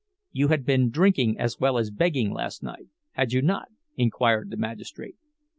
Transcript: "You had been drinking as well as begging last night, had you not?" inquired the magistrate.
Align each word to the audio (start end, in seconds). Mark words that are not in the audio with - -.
"You 0.31 0.47
had 0.47 0.65
been 0.65 0.89
drinking 0.89 1.37
as 1.37 1.59
well 1.59 1.77
as 1.77 1.91
begging 1.91 2.31
last 2.33 2.63
night, 2.63 2.87
had 3.11 3.33
you 3.33 3.43
not?" 3.43 3.67
inquired 3.97 4.49
the 4.49 4.57
magistrate. 4.57 5.15